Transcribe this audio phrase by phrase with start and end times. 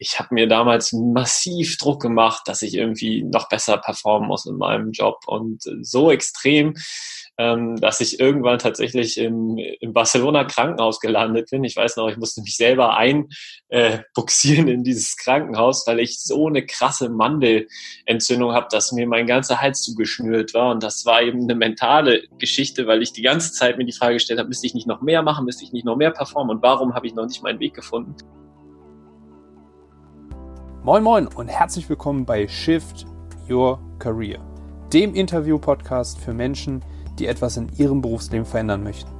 [0.00, 4.56] ich habe mir damals massiv Druck gemacht, dass ich irgendwie noch besser performen muss in
[4.56, 6.74] meinem Job und so extrem,
[7.36, 11.64] ähm, dass ich irgendwann tatsächlich im, im Barcelona Krankenhaus gelandet bin.
[11.64, 16.46] Ich weiß noch, ich musste mich selber einbuxieren äh, in dieses Krankenhaus, weil ich so
[16.46, 20.70] eine krasse Mandelentzündung habe, dass mir mein ganzer Hals zugeschnürt war.
[20.72, 24.14] Und das war eben eine mentale Geschichte, weil ich die ganze Zeit mir die Frage
[24.14, 26.62] gestellt habe, müsste ich nicht noch mehr machen, müsste ich nicht noch mehr performen und
[26.62, 28.16] warum habe ich noch nicht meinen Weg gefunden?
[30.82, 33.04] Moin Moin und herzlich willkommen bei Shift
[33.50, 34.38] Your Career,
[34.94, 36.82] dem Interview-Podcast für Menschen,
[37.18, 39.10] die etwas in ihrem Berufsleben verändern möchten.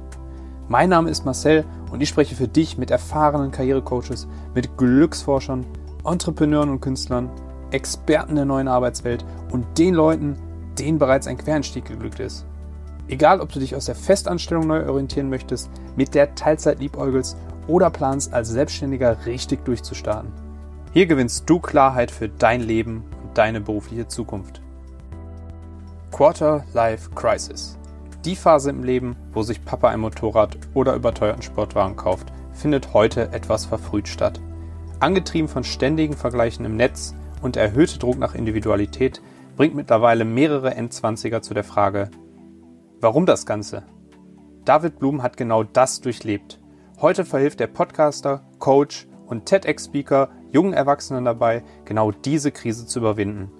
[0.69, 5.63] Mein Name ist Marcel und ich spreche für dich mit erfahrenen Karrierecoaches, mit Glücksforschern,
[6.03, 7.29] Entrepreneuren und Künstlern,
[7.69, 10.37] Experten der neuen Arbeitswelt und den Leuten,
[10.79, 12.43] denen bereits ein Quereinstieg geglückt ist.
[13.07, 17.37] Egal, ob du dich aus der Festanstellung neu orientieren möchtest, mit der Teilzeit liebäugelst
[17.67, 20.40] oder planst, als Selbstständiger richtig durchzustarten.
[20.93, 24.61] Hier gewinnst du Klarheit für dein Leben und deine berufliche Zukunft.
[26.11, 27.79] Quarter Life Crisis.
[28.25, 33.31] Die Phase im Leben, wo sich Papa ein Motorrad oder überteuerten Sportwagen kauft, findet heute
[33.31, 34.41] etwas verfrüht statt.
[34.99, 39.21] Angetrieben von ständigen Vergleichen im Netz und erhöhte Druck nach Individualität
[39.55, 42.11] bringt mittlerweile mehrere Endzwanziger zu der Frage,
[42.99, 43.83] warum das Ganze?
[44.65, 46.59] David Blum hat genau das durchlebt.
[46.99, 53.51] Heute verhilft der Podcaster, Coach und TEDx-Speaker jungen Erwachsenen dabei, genau diese Krise zu überwinden.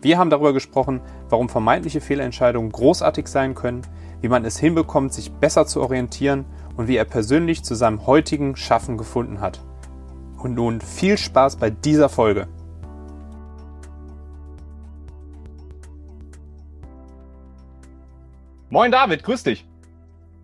[0.00, 3.82] Wir haben darüber gesprochen, warum vermeintliche Fehlentscheidungen großartig sein können,
[4.20, 6.44] wie man es hinbekommt, sich besser zu orientieren
[6.76, 9.60] und wie er persönlich zu seinem heutigen Schaffen gefunden hat.
[10.38, 12.48] Und nun viel Spaß bei dieser Folge.
[18.70, 19.66] Moin David, grüß dich.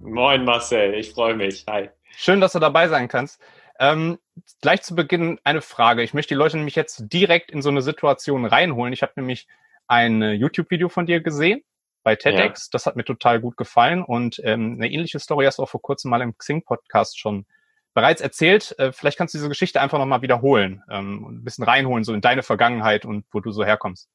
[0.00, 1.64] Moin Marcel, ich freue mich.
[1.68, 1.88] Hi.
[2.16, 3.40] Schön, dass du dabei sein kannst.
[3.78, 4.18] Ähm,
[4.60, 6.02] gleich zu Beginn eine Frage.
[6.02, 8.92] Ich möchte die Leute nämlich jetzt direkt in so eine Situation reinholen.
[8.92, 9.46] Ich habe nämlich
[9.86, 11.62] ein YouTube-Video von dir gesehen
[12.02, 12.66] bei TEDx.
[12.66, 12.68] Ja.
[12.72, 14.02] Das hat mir total gut gefallen.
[14.02, 17.46] Und ähm, eine ähnliche Story hast du auch vor kurzem mal im Xing-Podcast schon
[17.94, 18.74] bereits erzählt.
[18.78, 22.14] Äh, vielleicht kannst du diese Geschichte einfach nochmal wiederholen ähm, und ein bisschen reinholen, so
[22.14, 24.08] in deine Vergangenheit und wo du so herkommst.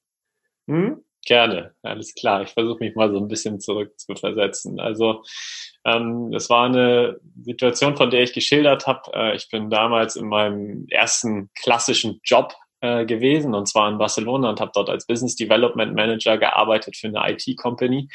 [0.68, 1.04] Hm?
[1.26, 2.42] Gerne, alles klar.
[2.44, 4.80] Ich versuche mich mal so ein bisschen zurück zu versetzen.
[4.80, 5.24] Also
[5.86, 9.12] ähm, das war eine Situation, von der ich geschildert habe.
[9.14, 14.50] Äh, ich bin damals in meinem ersten klassischen Job äh, gewesen und zwar in Barcelona
[14.50, 18.10] und habe dort als Business Development Manager gearbeitet für eine IT-Company.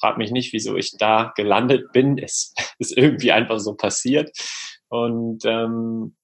[0.00, 2.16] Frag mich nicht, wieso ich da gelandet bin.
[2.16, 4.30] Es ist irgendwie einfach so passiert.
[4.88, 6.16] Und ähm,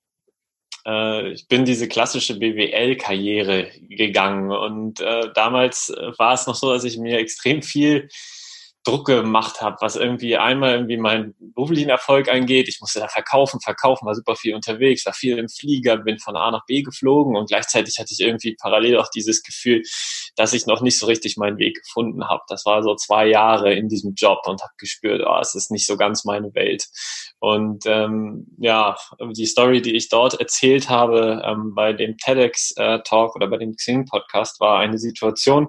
[0.87, 6.73] äh, ich bin diese klassische BWL-Karriere gegangen und äh, damals äh, war es noch so,
[6.73, 8.09] dass ich mir extrem viel
[8.85, 12.69] Druck gemacht habe, was irgendwie einmal irgendwie meinen beruflichen Erfolg angeht.
[12.69, 16.37] Ich musste da verkaufen, verkaufen, war super viel unterwegs, war viel im Flieger, bin von
[16.37, 19.83] A nach B geflogen und gleichzeitig hatte ich irgendwie parallel auch dieses Gefühl,
[20.37, 22.43] dass ich noch nicht so richtig meinen Weg gefunden habe.
[22.49, 25.87] Das war so zwei Jahre in diesem Job und habe gespürt, oh, es ist nicht
[25.87, 26.87] so ganz meine Welt.
[27.39, 28.97] Und ähm, ja,
[29.35, 33.77] die Story, die ich dort erzählt habe ähm, bei dem TEDx-Talk äh, oder bei dem
[33.77, 35.69] Xing-Podcast, war eine Situation,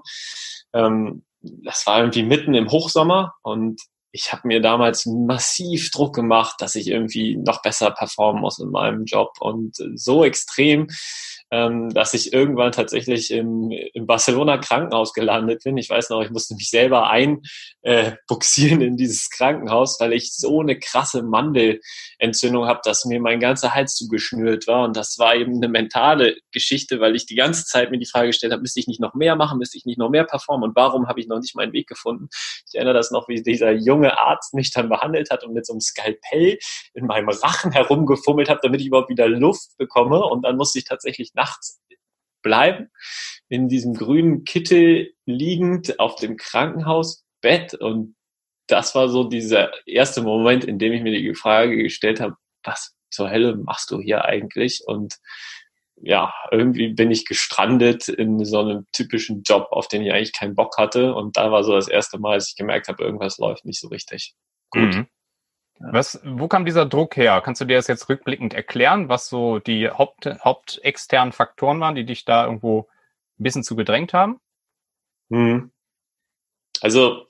[0.73, 1.23] ähm,
[1.63, 6.75] das war irgendwie mitten im Hochsommer und ich habe mir damals massiv Druck gemacht, dass
[6.75, 10.88] ich irgendwie noch besser performen muss in meinem Job und so extrem,
[11.51, 15.78] ähm, dass ich irgendwann tatsächlich im, im Barcelona Krankenhaus gelandet bin.
[15.78, 20.61] Ich weiß noch, ich musste mich selber einbuxieren äh, in dieses Krankenhaus, weil ich so
[20.61, 24.85] eine krasse Mandelentzündung habe, dass mir mein ganzer Hals zugeschnürt war.
[24.85, 28.28] Und das war eben eine mentale Geschichte, weil ich die ganze Zeit mir die Frage
[28.28, 30.75] gestellt habe, müsste ich nicht noch mehr machen, müsste ich nicht noch mehr performen und
[30.75, 32.28] warum habe ich noch nicht meinen Weg gefunden?
[32.67, 35.73] Ich erinnere das noch, wie dieser junge Arzt mich dann behandelt hat und mit so
[35.73, 36.57] einem Skalpell
[36.94, 40.23] in meinem Rachen herumgefummelt hat, damit ich überhaupt wieder Luft bekomme.
[40.23, 41.81] Und dann musste ich tatsächlich nachts
[42.41, 42.91] bleiben,
[43.50, 47.73] in diesem grünen Kittel liegend auf dem Krankenhausbett.
[47.73, 48.16] Und
[48.68, 52.96] das war so dieser erste Moment, in dem ich mir die Frage gestellt habe, was
[53.09, 54.84] zur Hölle machst du hier eigentlich?
[54.85, 55.16] Und
[55.97, 60.55] ja, irgendwie bin ich gestrandet in so einem typischen Job, auf den ich eigentlich keinen
[60.55, 61.16] Bock hatte.
[61.16, 63.88] Und da war so das erste Mal, als ich gemerkt habe, irgendwas läuft nicht so
[63.88, 64.35] richtig
[64.70, 64.96] gut.
[64.96, 65.08] Mhm.
[65.79, 67.41] Was, wo kam dieser Druck her?
[67.41, 72.05] Kannst du dir das jetzt rückblickend erklären, was so die Haupt, hauptexternen Faktoren waren, die
[72.05, 72.87] dich da irgendwo
[73.39, 74.39] ein bisschen zu gedrängt haben?
[75.29, 75.72] Hm.
[76.81, 77.27] Also,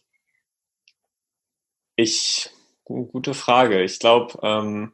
[1.95, 2.50] ich,
[2.83, 3.81] gute Frage.
[3.83, 4.94] Ich glaube, ähm,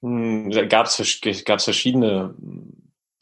[0.00, 2.34] hm, da gab es verschiedene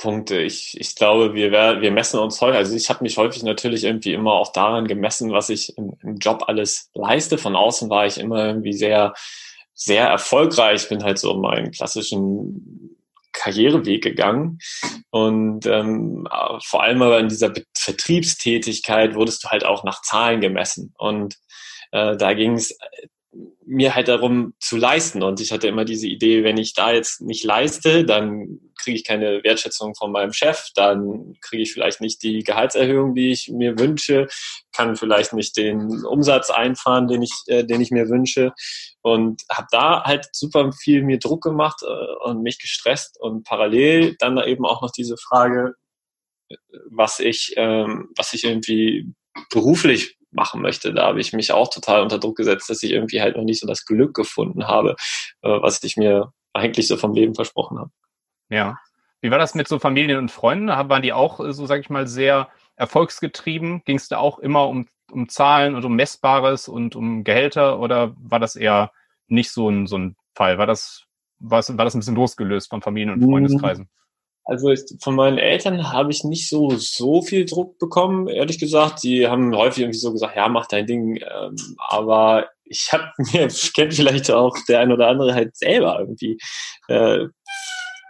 [0.02, 0.40] Punkte.
[0.40, 4.12] Ich, ich glaube, wir, wir messen uns häufig, also ich habe mich häufig natürlich irgendwie
[4.12, 7.38] immer auch daran gemessen, was ich im, im Job alles leiste.
[7.38, 9.14] Von außen war ich immer irgendwie sehr,
[9.74, 12.98] sehr erfolgreich, bin halt so meinen klassischen
[13.32, 14.58] Karriereweg gegangen
[15.10, 16.26] und ähm,
[16.64, 21.36] vor allem aber in dieser Vertriebstätigkeit wurdest du halt auch nach Zahlen gemessen und
[21.92, 22.76] äh, da ging es
[23.64, 25.22] mir halt darum zu leisten.
[25.22, 29.04] Und ich hatte immer diese Idee, wenn ich da jetzt nicht leiste, dann kriege ich
[29.04, 33.78] keine Wertschätzung von meinem Chef, dann kriege ich vielleicht nicht die Gehaltserhöhung, die ich mir
[33.78, 34.26] wünsche,
[34.72, 38.52] kann vielleicht nicht den Umsatz einfahren, den ich, äh, den ich mir wünsche.
[39.00, 44.16] Und habe da halt super viel mir Druck gemacht äh, und mich gestresst und parallel
[44.18, 45.74] dann eben auch noch diese Frage,
[46.50, 46.56] äh,
[46.90, 49.14] was ich, ähm, was ich irgendwie
[49.50, 50.92] beruflich machen möchte.
[50.92, 53.60] Da habe ich mich auch total unter Druck gesetzt, dass ich irgendwie halt noch nicht
[53.60, 54.96] so das Glück gefunden habe,
[55.42, 57.90] äh, was ich mir eigentlich so vom Leben versprochen habe.
[58.48, 58.78] Ja.
[59.20, 60.68] Wie war das mit so Familien und Freunden?
[60.68, 63.82] Waren die auch äh, so, sag ich mal, sehr erfolgsgetrieben?
[63.84, 68.14] Ging es da auch immer um, um Zahlen und um Messbares und um Gehälter oder
[68.16, 68.92] war das eher
[69.28, 70.58] nicht so ein, so ein Fall?
[70.58, 71.04] War das,
[71.38, 73.88] war, das, war das ein bisschen losgelöst von Familien und Freundeskreisen?
[74.44, 79.02] Also ich, von meinen Eltern habe ich nicht so so viel Druck bekommen, ehrlich gesagt.
[79.04, 81.16] Die haben häufig irgendwie so gesagt, ja, mach dein Ding.
[81.16, 86.38] Ähm, aber ich habe mir, kennt vielleicht auch der ein oder andere halt selber irgendwie
[86.88, 87.26] äh,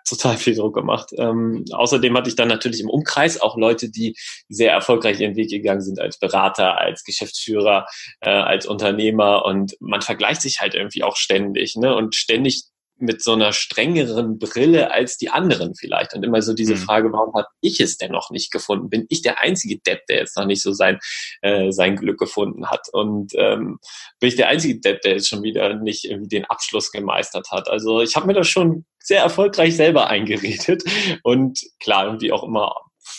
[0.08, 1.10] total viel Druck gemacht.
[1.16, 4.14] Ähm, außerdem hatte ich dann natürlich im Umkreis auch Leute, die
[4.48, 7.86] sehr erfolgreich ihren Weg gegangen sind als Berater, als Geschäftsführer,
[8.20, 11.94] äh, als Unternehmer und man vergleicht sich halt irgendwie auch ständig ne?
[11.94, 12.64] und ständig
[13.02, 16.14] mit so einer strengeren Brille als die anderen vielleicht.
[16.14, 16.78] Und immer so diese mhm.
[16.78, 18.88] Frage, warum habe ich es denn noch nicht gefunden?
[18.88, 20.98] Bin ich der einzige Depp, der jetzt noch nicht so sein,
[21.42, 22.88] äh, sein Glück gefunden hat?
[22.92, 23.78] Und ähm,
[24.20, 27.68] bin ich der einzige Depp, der jetzt schon wieder nicht irgendwie den Abschluss gemeistert hat?
[27.68, 30.84] Also ich habe mir das schon sehr erfolgreich selber eingeredet
[31.24, 32.74] und klar, irgendwie auch immer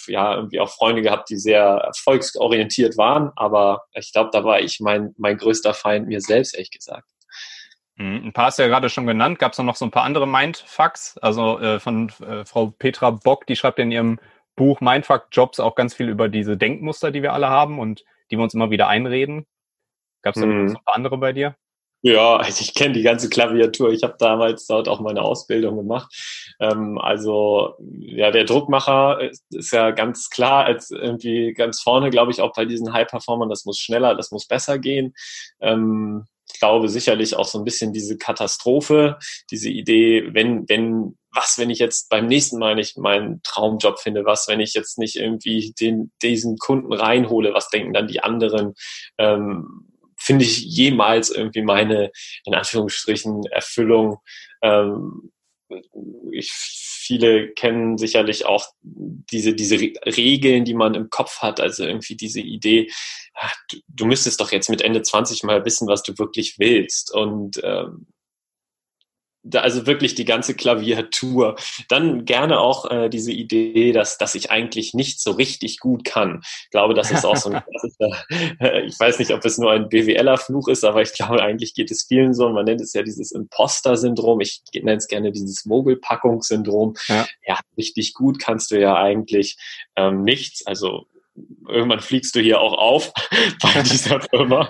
[0.08, 4.80] ja, irgendwie auch Freunde gehabt, die sehr erfolgsorientiert waren, aber ich glaube, da war ich
[4.80, 7.06] mein, mein größter Feind mir selbst, ehrlich gesagt.
[7.96, 9.40] Mhm, ein paar hast du ja gerade schon genannt.
[9.40, 11.18] Gab es noch so ein paar andere Mindfucks?
[11.20, 14.20] Also äh, von äh, Frau Petra Bock, die schreibt in ihrem
[14.56, 18.38] Buch Mindfuck Jobs auch ganz viel über diese Denkmuster, die wir alle haben und die
[18.38, 19.46] wir uns immer wieder einreden.
[20.22, 20.64] Gab es da mhm.
[20.64, 21.56] noch so ein paar andere bei dir?
[22.06, 23.92] Ja, also ich kenne die ganze Klaviatur.
[23.94, 26.54] Ich habe damals dort auch meine Ausbildung gemacht.
[26.60, 32.32] Ähm, also ja, der Druckmacher ist, ist, ja ganz klar als irgendwie ganz vorne, glaube
[32.32, 33.50] ich, auch bei diesen High-Performern.
[33.50, 35.14] Das muss schneller, das muss besser gehen.
[35.62, 39.18] Ähm, ich glaube sicherlich auch so ein bisschen diese Katastrophe,
[39.52, 44.26] diese Idee, wenn, wenn, was, wenn ich jetzt beim nächsten Mal nicht meinen Traumjob finde,
[44.26, 48.74] was, wenn ich jetzt nicht irgendwie den, diesen Kunden reinhole, was denken dann die anderen,
[49.18, 52.12] ähm, finde ich jemals irgendwie meine,
[52.46, 54.20] in Anführungsstrichen, Erfüllung,
[54.62, 55.32] ähm,
[56.32, 62.16] ich, viele kennen sicherlich auch diese, diese Regeln, die man im Kopf hat, also irgendwie
[62.16, 62.90] diese Idee,
[63.36, 67.14] ach, du, du, müsstest doch jetzt mit Ende 20 mal wissen, was du wirklich willst.
[67.14, 68.08] Und ähm,
[69.44, 71.56] da, also wirklich die ganze Klaviatur.
[71.90, 76.42] Dann gerne auch äh, diese Idee, dass, dass ich eigentlich nicht so richtig gut kann.
[76.64, 78.26] Ich glaube, das ist auch so ein klassischer,
[78.60, 81.92] äh, ich weiß nicht, ob es nur ein BWLer-Fluch ist, aber ich glaube, eigentlich geht
[81.92, 82.50] es vielen so.
[82.50, 84.40] Man nennt es ja dieses Imposter-Syndrom.
[84.40, 86.96] Ich nenne es gerne dieses Mogelpackungssyndrom.
[87.08, 87.28] Ja.
[87.46, 89.58] ja, richtig gut kannst du ja eigentlich
[89.98, 90.66] ähm, nichts.
[90.66, 91.08] Also
[91.68, 93.12] irgendwann fliegst du hier auch auf
[93.62, 94.70] bei dieser Firma.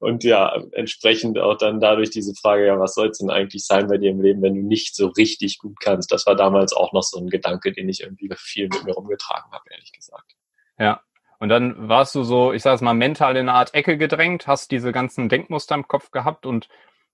[0.00, 3.86] und ja, entsprechend auch dann dadurch diese Frage, ja, was soll es denn eigentlich sein
[3.86, 6.10] bei dir im Leben, wenn du nicht so richtig gut kannst?
[6.10, 9.52] Das war damals auch noch so ein Gedanke, den ich irgendwie viel mit mir rumgetragen
[9.52, 10.34] habe, ehrlich gesagt.
[10.78, 11.02] Ja.
[11.40, 14.48] Und dann warst du so, ich sag es mal, mental in eine Art Ecke gedrängt,
[14.48, 16.68] hast diese ganzen Denkmuster im Kopf gehabt und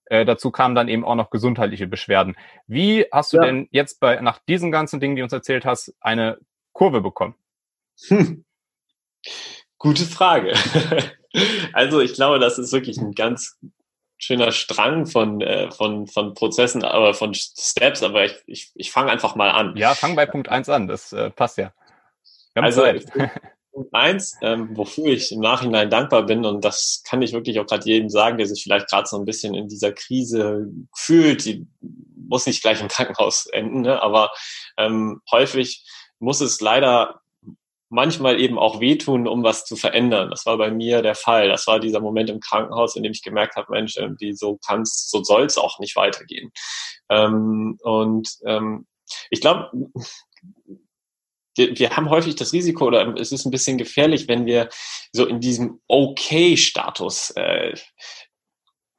[0.06, 2.34] äh, dazu kamen dann eben auch noch gesundheitliche Beschwerden.
[2.66, 3.44] Wie hast du ja.
[3.44, 6.38] denn jetzt bei, nach diesen ganzen Dingen, die du uns erzählt hast, eine
[6.72, 7.34] Kurve bekommen?
[8.08, 8.44] Hm.
[9.78, 10.54] Gute Frage.
[11.72, 13.58] also ich glaube, das ist wirklich ein ganz
[14.18, 19.10] schöner Strang von, äh, von, von Prozessen, aber von Steps, aber ich, ich, ich fange
[19.10, 19.76] einfach mal an.
[19.76, 21.72] Ja, fang bei Punkt 1 an, das äh, passt ja.
[22.54, 22.84] Also
[23.72, 27.66] Punkt 1, ähm, wofür ich im Nachhinein dankbar bin, und das kann ich wirklich auch
[27.66, 31.66] gerade jedem sagen, der sich vielleicht gerade so ein bisschen in dieser Krise fühlt, die
[32.16, 34.00] muss nicht gleich im Krankenhaus enden, ne?
[34.00, 34.30] aber
[34.78, 35.84] ähm, häufig
[36.20, 37.20] muss es leider
[37.94, 40.28] manchmal eben auch wehtun, um was zu verändern.
[40.30, 41.48] Das war bei mir der Fall.
[41.48, 45.08] Das war dieser Moment im Krankenhaus, in dem ich gemerkt habe, Mensch, irgendwie so kann's,
[45.08, 46.50] so soll's auch nicht weitergehen.
[47.08, 48.86] Ähm, und ähm,
[49.30, 49.70] ich glaube,
[51.56, 54.68] wir, haben häufig das Risiko oder es ist ein bisschen gefährlich, wenn wir
[55.12, 57.74] so in diesem Okay-Status äh,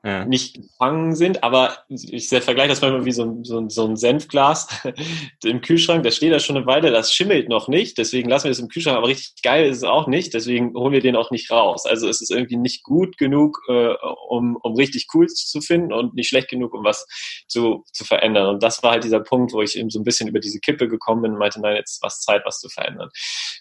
[0.05, 0.24] ja.
[0.24, 4.67] nicht gefangen sind, aber ich vergleiche das manchmal wie so, so, so ein Senfglas
[5.43, 8.51] im Kühlschrank, das steht da schon eine Weile, das schimmelt noch nicht, deswegen lassen wir
[8.51, 11.31] es im Kühlschrank, aber richtig geil ist es auch nicht, deswegen holen wir den auch
[11.31, 11.88] nicht raus.
[11.88, 13.95] Also es ist irgendwie nicht gut genug, äh,
[14.29, 17.07] um, um richtig cool zu finden und nicht schlecht genug, um was
[17.47, 18.47] zu, zu verändern.
[18.47, 20.88] Und das war halt dieser Punkt, wo ich eben so ein bisschen über diese Kippe
[20.88, 23.09] gekommen bin und meinte, nein, jetzt was Zeit, was zu verändern.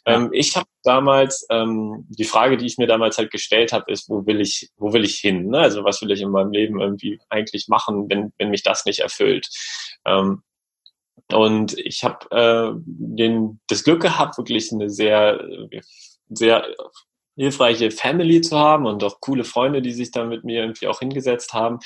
[0.07, 0.17] Ja.
[0.17, 4.11] Ähm, ich habe damals, ähm, die Frage, die ich mir damals halt gestellt habe, ist,
[4.11, 5.49] wo will ich, wo will ich hin?
[5.49, 5.59] Ne?
[5.61, 9.01] Also was will ich im meinem Leben irgendwie eigentlich machen, wenn, wenn mich das nicht
[9.01, 9.49] erfüllt.
[10.05, 10.43] Ähm,
[11.33, 15.43] und ich habe äh, das Glück gehabt, wirklich eine sehr,
[16.29, 16.67] sehr
[17.37, 21.01] hilfreiche Family zu haben und auch coole Freunde, die sich da mit mir irgendwie auch
[21.01, 21.79] hingesetzt haben.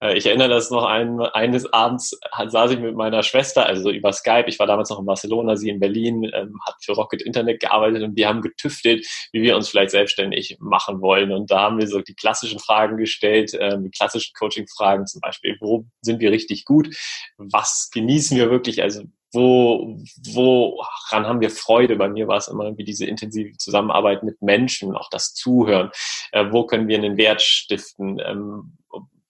[0.00, 4.12] Äh, ich erinnere das noch ein, eines Abends saß ich mit meiner Schwester, also über
[4.12, 7.60] Skype, ich war damals noch in Barcelona, sie in Berlin, ähm, hat für Rocket Internet
[7.60, 11.32] gearbeitet und wir haben getüftelt, wie wir uns vielleicht selbstständig machen wollen.
[11.32, 15.56] Und da haben wir so die klassischen Fragen gestellt, äh, die klassischen Coaching-Fragen zum Beispiel,
[15.60, 16.94] wo sind wir richtig gut?
[17.36, 18.82] Was genießen wir wirklich?
[18.82, 19.02] Also
[19.34, 19.98] wo,
[20.32, 21.96] woran haben wir Freude?
[21.96, 25.90] Bei mir war es immer irgendwie diese intensive Zusammenarbeit mit Menschen, auch das Zuhören.
[26.32, 28.20] Äh, wo können wir einen Wert stiften?
[28.24, 28.72] Ähm,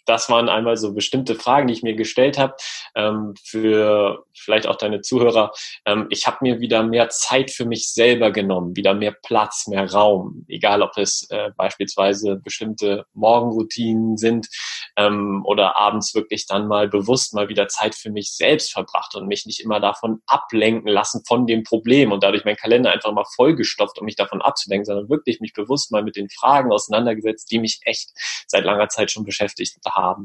[0.07, 2.55] das waren einmal so bestimmte Fragen, die ich mir gestellt habe.
[2.95, 5.53] Ähm, für vielleicht auch deine Zuhörer.
[5.87, 9.91] Ähm, ich habe mir wieder mehr Zeit für mich selber genommen, wieder mehr Platz, mehr
[9.91, 10.45] Raum.
[10.49, 14.49] Egal, ob es äh, beispielsweise bestimmte Morgenroutinen sind
[14.97, 19.27] ähm, oder abends wirklich dann mal bewusst mal wieder Zeit für mich selbst verbracht und
[19.27, 23.25] mich nicht immer davon ablenken lassen von dem Problem und dadurch mein Kalender einfach mal
[23.35, 27.59] vollgestopft, um mich davon abzulenken, sondern wirklich mich bewusst mal mit den Fragen auseinandergesetzt, die
[27.59, 28.11] mich echt
[28.47, 29.77] seit langer Zeit schon beschäftigt.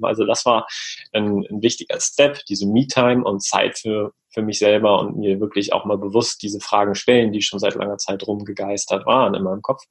[0.01, 0.67] Also das war
[1.13, 5.73] ein, ein wichtiger Step, diese Me-Time und Zeit für, für mich selber und mir wirklich
[5.73, 9.61] auch mal bewusst diese Fragen stellen, die schon seit langer Zeit rumgegeistert waren in meinem
[9.61, 9.83] Kopf.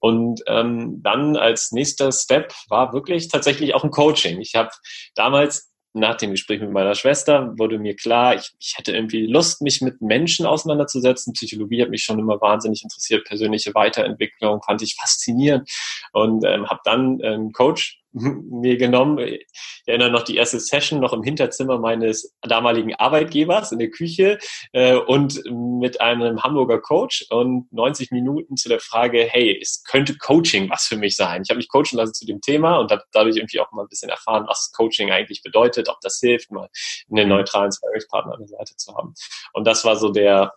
[0.00, 4.40] Und ähm, dann als nächster Step war wirklich tatsächlich auch ein Coaching.
[4.40, 4.70] Ich habe
[5.14, 9.60] damals nach dem Gespräch mit meiner Schwester wurde mir klar, ich, ich hätte irgendwie Lust,
[9.60, 11.32] mich mit Menschen auseinanderzusetzen.
[11.32, 15.68] Psychologie hat mich schon immer wahnsinnig interessiert, persönliche Weiterentwicklung fand ich faszinierend
[16.12, 19.18] und ähm, habe dann einen Coach mir genommen.
[19.18, 19.46] Ich
[19.86, 24.38] erinnere noch die erste Session noch im Hinterzimmer meines damaligen Arbeitgebers in der Küche
[24.72, 30.16] äh, und mit einem Hamburger Coach und 90 Minuten zu der Frage, hey, es könnte
[30.16, 31.42] Coaching was für mich sein.
[31.42, 33.88] Ich habe mich coachen lassen zu dem Thema und habe dadurch irgendwie auch mal ein
[33.88, 36.68] bisschen erfahren, was Coaching eigentlich bedeutet, ob das hilft, mal
[37.10, 39.14] einen neutralen Sparringspartner an der Seite zu haben.
[39.52, 40.52] Und das war so der,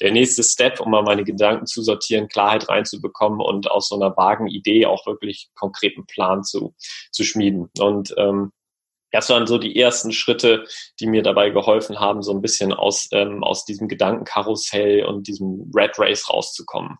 [0.00, 4.16] der nächste Step, um mal meine Gedanken zu sortieren, Klarheit reinzubekommen und aus so einer
[4.16, 6.74] vagen Idee auch wirklich konkreten Plan zu
[7.10, 7.70] zu schmieden.
[7.78, 8.52] Und ähm,
[9.12, 10.66] das waren so die ersten Schritte,
[11.00, 15.70] die mir dabei geholfen haben, so ein bisschen aus, ähm, aus diesem Gedankenkarussell und diesem
[15.74, 16.98] Red Race rauszukommen.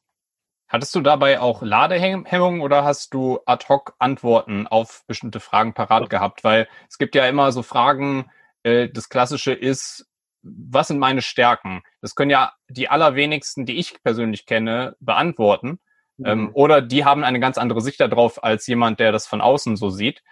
[0.68, 6.10] Hattest du dabei auch Ladehemmungen oder hast du ad hoc Antworten auf bestimmte Fragen parat
[6.10, 6.44] gehabt?
[6.44, 8.30] Weil es gibt ja immer so Fragen,
[8.62, 10.06] äh, das Klassische ist,
[10.42, 11.82] was sind meine Stärken?
[12.00, 15.80] Das können ja die allerwenigsten, die ich persönlich kenne, beantworten.
[16.24, 16.50] Ähm, mhm.
[16.54, 19.90] oder die haben eine ganz andere Sicht darauf als jemand, der das von außen so
[19.90, 20.22] sieht.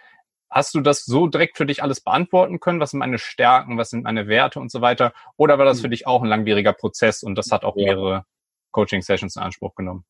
[0.50, 2.80] Hast du das so direkt für dich alles beantworten können?
[2.80, 3.76] Was sind meine Stärken?
[3.76, 5.12] Was sind meine Werte und so weiter?
[5.36, 5.92] Oder war das für mhm.
[5.92, 8.24] dich auch ein langwieriger Prozess und das hat auch mehrere
[8.72, 10.04] Coaching-Sessions in Anspruch genommen?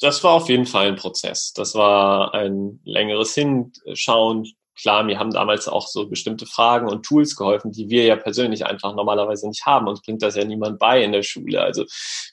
[0.00, 1.52] Das war auf jeden Fall ein Prozess.
[1.54, 4.46] Das war ein längeres Hinschauen,
[4.80, 8.64] klar, mir haben damals auch so bestimmte Fragen und Tools geholfen, die wir ja persönlich
[8.64, 9.88] einfach normalerweise nicht haben.
[9.88, 11.60] Uns bringt das ja niemand bei in der Schule.
[11.60, 11.82] Also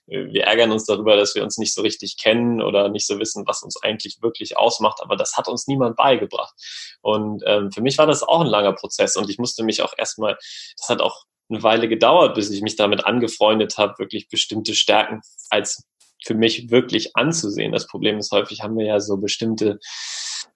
[0.08, 3.20] äh, wir ärgern uns darüber, dass wir uns nicht so richtig kennen oder nicht so
[3.20, 5.00] wissen, was uns eigentlich wirklich ausmacht.
[5.02, 6.54] Aber das hat uns niemand beigebracht.
[7.02, 9.94] Und ähm, für mich war das auch ein langer Prozess und ich musste mich auch
[9.98, 10.38] erstmal,
[10.78, 15.22] das hat auch eine Weile gedauert, bis ich mich damit angefreundet habe, wirklich bestimmte Stärken
[15.50, 15.84] als
[16.24, 17.72] für mich wirklich anzusehen.
[17.72, 19.80] Das Problem ist häufig, haben wir ja so bestimmte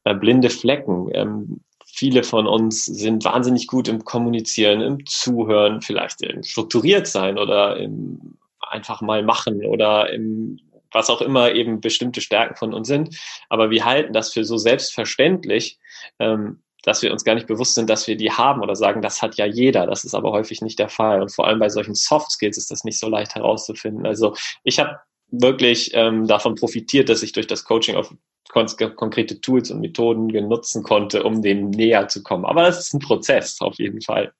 [0.03, 1.09] äh, blinde Flecken.
[1.13, 1.61] Ähm,
[1.99, 7.75] viele von uns sind wahnsinnig gut im Kommunizieren, im Zuhören, vielleicht im strukturiert sein oder
[7.75, 10.59] im einfach mal machen oder im
[10.91, 13.15] was auch immer eben bestimmte Stärken von uns sind.
[13.49, 15.77] Aber wir halten das für so selbstverständlich,
[16.17, 19.21] ähm, dass wir uns gar nicht bewusst sind, dass wir die haben oder sagen, das
[19.21, 19.85] hat ja jeder.
[19.85, 21.21] Das ist aber häufig nicht der Fall.
[21.21, 24.07] Und vor allem bei solchen Soft Skills ist das nicht so leicht herauszufinden.
[24.07, 24.97] Also ich habe
[25.29, 28.11] wirklich ähm, davon profitiert, dass ich durch das Coaching auf
[28.49, 32.45] konkrete Tools und Methoden genutzen konnte, um dem näher zu kommen.
[32.45, 34.33] Aber es ist ein Prozess auf jeden Fall.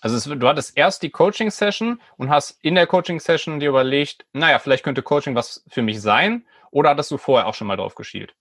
[0.00, 4.58] Also es, du hattest erst die Coaching-Session und hast in der Coaching-Session dir überlegt, naja,
[4.58, 7.94] vielleicht könnte Coaching was für mich sein, oder hattest du vorher auch schon mal drauf
[7.94, 8.34] geschielt?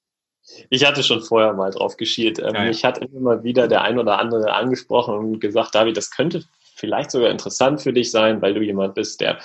[0.69, 2.39] Ich hatte schon vorher mal drauf geschielt.
[2.39, 2.67] Ähm, ja, ja.
[2.67, 6.43] Mich hat immer wieder der ein oder andere angesprochen und gesagt, David, das könnte
[6.75, 9.37] vielleicht sogar interessant für dich sein, weil du jemand bist, der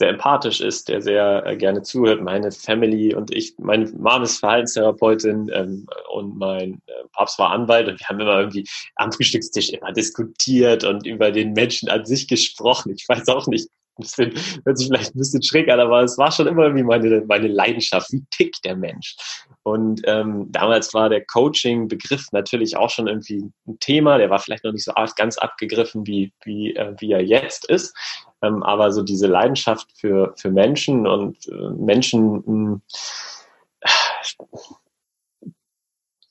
[0.00, 2.22] sehr empathisch ist, der sehr äh, gerne zuhört.
[2.22, 7.86] Meine Family und ich, meine Mom ist Verhaltenstherapeutin ähm, und mein äh, Papst war Anwalt
[7.86, 8.66] und wir haben immer irgendwie
[8.96, 12.94] am Frühstückstisch immer diskutiert und über den Menschen an sich gesprochen.
[12.96, 16.32] Ich weiß auch nicht, das hört sich vielleicht ein bisschen schräg an, aber es war
[16.32, 18.10] schon immer irgendwie meine, meine Leidenschaft.
[18.10, 19.16] Wie tickt der Mensch?
[19.64, 24.16] Und ähm, damals war der Coaching-Begriff natürlich auch schon irgendwie ein Thema.
[24.16, 27.94] Der war vielleicht noch nicht so ganz abgegriffen, wie, wie, äh, wie er jetzt ist.
[28.42, 32.80] Ähm, aber so diese Leidenschaft für, für Menschen und äh, Menschen mh,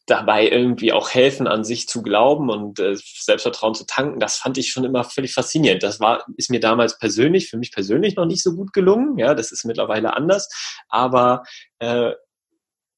[0.10, 4.58] dabei irgendwie auch helfen, an sich zu glauben und äh, Selbstvertrauen zu tanken, das fand
[4.58, 5.84] ich schon immer völlig faszinierend.
[5.84, 9.18] Das war, ist mir damals persönlich, für mich persönlich noch nicht so gut gelungen.
[9.18, 10.50] Ja, das ist mittlerweile anders.
[10.88, 11.44] Aber
[11.80, 12.13] äh,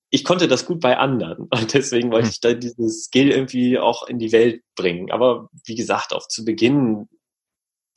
[0.10, 2.32] ich konnte das gut bei anderen und deswegen wollte hm.
[2.32, 5.12] ich da dieses Skill irgendwie auch in die Welt bringen.
[5.12, 7.08] Aber wie gesagt, auch zu Beginn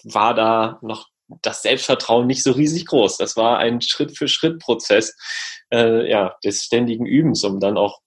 [0.04, 1.08] war da noch
[1.42, 3.16] das Selbstvertrauen nicht so riesig groß.
[3.16, 5.16] Das war ein Schritt-für-Schritt-Prozess
[5.73, 8.00] äh, ja, des ständigen Übens, um dann auch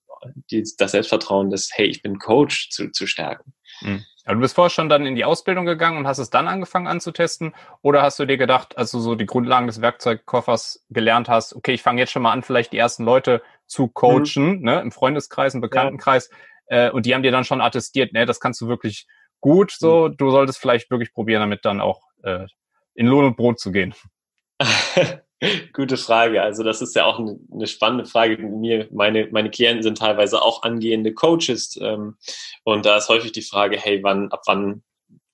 [0.51, 3.53] die, das Selbstvertrauen des, hey, ich bin Coach zu, zu stärken.
[3.81, 4.05] Mhm.
[4.25, 6.87] Aber du bist vorher schon dann in die Ausbildung gegangen und hast es dann angefangen
[6.87, 7.55] anzutesten?
[7.81, 11.73] Oder hast du dir gedacht, als du so die Grundlagen des Werkzeugkoffers gelernt hast, okay,
[11.73, 14.63] ich fange jetzt schon mal an, vielleicht die ersten Leute zu coachen, mhm.
[14.63, 16.29] ne, im Freundeskreis, im Bekanntenkreis,
[16.69, 16.87] ja.
[16.87, 19.07] äh, und die haben dir dann schon attestiert, ne, das kannst du wirklich
[19.41, 20.17] gut, so, mhm.
[20.17, 22.47] du solltest vielleicht wirklich probieren, damit dann auch äh,
[22.93, 23.93] in Lohn und Brot zu gehen.
[25.73, 26.41] Gute Frage.
[26.41, 28.37] Also das ist ja auch eine, eine, spannende Frage.
[28.37, 32.17] Mir, meine, meine Klienten sind teilweise auch angehende Coaches ähm,
[32.63, 34.83] und da ist häufig die Frage, hey, wann, ab wann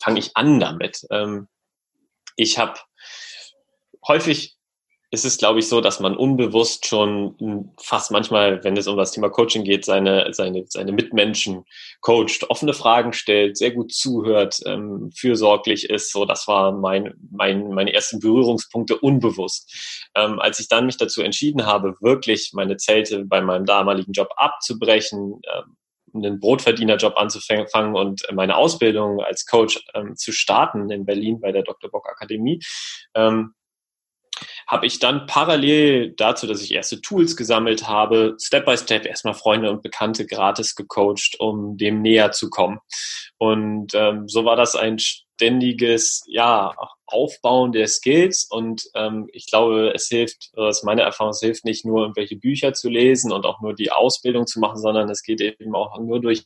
[0.02, 1.08] fange ich an damit?
[1.10, 1.48] Ähm,
[2.36, 2.80] ich habe
[4.06, 4.58] häufig
[5.14, 9.12] ist es, glaube ich, so, dass man unbewusst schon fast manchmal, wenn es um das
[9.12, 11.66] Thema Coaching geht, seine, seine, seine Mitmenschen
[12.02, 16.12] coacht, offene Fragen stellt, sehr gut zuhört, ähm, fürsorglich ist.
[16.12, 20.10] So, das war mein, mein, meine ersten Berührungspunkte unbewusst.
[20.16, 24.30] Ähm, als ich dann mich dazu entschieden habe, wirklich meine Zelte bei meinem damaligen Job
[24.36, 25.78] abzubrechen, ähm,
[26.16, 31.62] einen Brotverdienerjob anzufangen und meine Ausbildung als Coach ähm, zu starten in Berlin bei der
[31.62, 31.92] Dr.
[31.92, 32.60] Bock Akademie,
[33.14, 33.54] ähm,
[34.68, 39.34] habe ich dann parallel dazu, dass ich erste Tools gesammelt habe, Step by Step erstmal
[39.34, 42.80] Freunde und Bekannte gratis gecoacht, um dem näher zu kommen.
[43.38, 46.74] Und ähm, so war das ein ständiges ja,
[47.06, 51.66] Aufbauen der Skills und ähm, ich glaube, es hilft, das ist meine Erfahrung, es hilft
[51.66, 55.22] nicht nur, irgendwelche Bücher zu lesen und auch nur die Ausbildung zu machen, sondern es
[55.22, 56.46] geht eben auch nur durch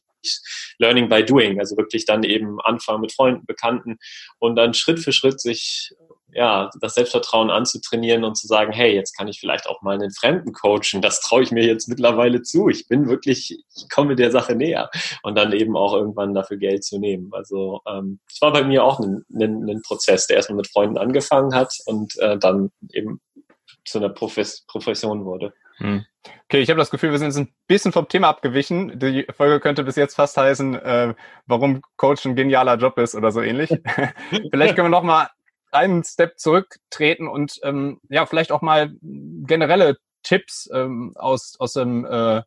[0.79, 3.97] Learning by Doing, also wirklich dann eben anfangen mit Freunden, Bekannten
[4.39, 5.93] und dann Schritt für Schritt sich
[6.37, 10.11] ja, das Selbstvertrauen anzutrainieren und zu sagen, hey, jetzt kann ich vielleicht auch mal einen
[10.11, 11.01] Fremden coachen.
[11.01, 12.69] Das traue ich mir jetzt mittlerweile zu.
[12.69, 14.91] Ich bin wirklich, ich komme der Sache näher
[15.23, 17.31] und dann eben auch irgendwann dafür Geld zu nehmen.
[17.33, 20.99] Also ähm, es war bei mir auch ein, ein, ein Prozess, der erstmal mit Freunden
[20.99, 23.19] angefangen hat und äh, dann eben
[23.83, 25.53] zu einer Profes Profession wurde.
[25.77, 26.05] Hm.
[26.45, 28.99] Okay, ich habe das Gefühl, wir sind jetzt ein bisschen vom Thema abgewichen.
[28.99, 31.15] Die Folge könnte bis jetzt fast heißen, äh,
[31.47, 33.69] warum Coach ein genialer Job ist oder so ähnlich.
[34.51, 35.29] Vielleicht können wir noch mal
[35.71, 42.05] einen Step zurücktreten und ähm, ja, vielleicht auch mal generelle Tipps ähm, aus, aus, dem,
[42.05, 42.41] äh,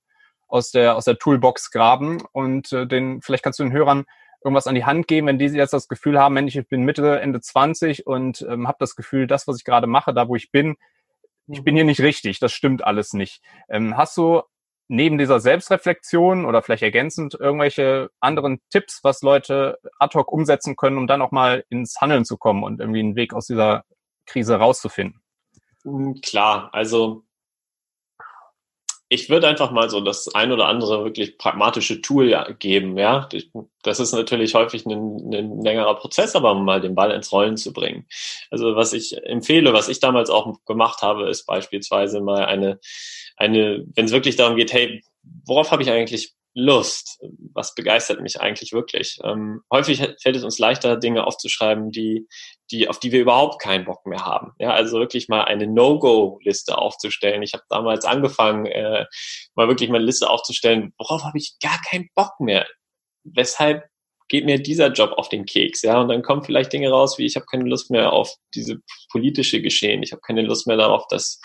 [0.48, 4.04] aus, der, aus der Toolbox graben und äh, den, vielleicht kannst du den Hörern
[4.42, 7.20] irgendwas an die Hand geben, wenn die jetzt das Gefühl haben, Mensch, ich bin Mitte,
[7.20, 10.50] Ende 20 und ähm, habe das Gefühl, das, was ich gerade mache, da wo ich
[10.50, 10.76] bin,
[11.46, 13.42] ich bin hier nicht richtig, das stimmt alles nicht.
[13.68, 14.42] Ähm, hast du
[14.90, 20.98] neben dieser Selbstreflexion oder vielleicht ergänzend irgendwelche anderen Tipps, was Leute ad hoc umsetzen können,
[20.98, 23.84] um dann auch mal ins Handeln zu kommen und irgendwie einen Weg aus dieser
[24.26, 25.22] Krise rauszufinden?
[25.84, 27.22] Hm, klar, also
[29.12, 33.28] ich würde einfach mal so das ein oder andere wirklich pragmatische Tool geben, ja.
[33.82, 37.72] Das ist natürlich häufig ein, ein, längerer Prozess, aber mal den Ball ins Rollen zu
[37.72, 38.06] bringen.
[38.52, 42.78] Also was ich empfehle, was ich damals auch gemacht habe, ist beispielsweise mal eine,
[43.36, 45.02] eine, wenn es wirklich darum geht, hey,
[45.44, 47.20] worauf habe ich eigentlich Lust?
[47.52, 49.18] Was begeistert mich eigentlich wirklich?
[49.24, 52.28] Ähm, häufig fällt es uns leichter, Dinge aufzuschreiben, die,
[52.70, 54.52] die, auf die wir überhaupt keinen Bock mehr haben.
[54.58, 57.42] Ja, also wirklich mal eine No-Go-Liste aufzustellen.
[57.42, 59.06] Ich habe damals angefangen, äh,
[59.54, 62.66] mal wirklich mal eine Liste aufzustellen, worauf habe ich gar keinen Bock mehr?
[63.24, 63.84] Weshalb
[64.28, 67.26] geht mir dieser Job auf den Keks, ja, und dann kommen vielleicht Dinge raus, wie
[67.26, 68.76] ich habe keine Lust mehr auf diese
[69.10, 71.40] politische Geschehen, ich habe keine Lust mehr darauf, dass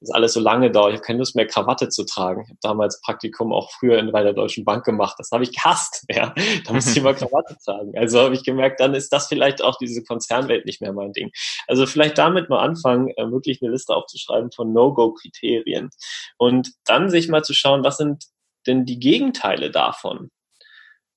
[0.00, 0.90] das alles so lange dauert.
[0.90, 2.42] Ich habe keine Lust mehr, Krawatte zu tragen.
[2.42, 5.16] Ich habe damals Praktikum auch früher in, bei der Deutschen Bank gemacht.
[5.18, 6.04] Das habe ich gehasst.
[6.18, 6.34] Ja,
[6.64, 7.96] da musste ich immer Krawatte tragen.
[7.96, 11.30] Also habe ich gemerkt, dann ist das vielleicht auch diese Konzernwelt nicht mehr mein Ding.
[11.66, 15.90] Also vielleicht damit mal anfangen, äh, wirklich eine Liste aufzuschreiben von No-Go-Kriterien
[16.38, 18.24] und dann sich mal zu schauen, was sind
[18.66, 20.30] denn die Gegenteile davon?